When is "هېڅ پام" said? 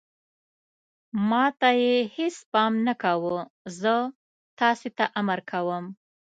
2.15-2.73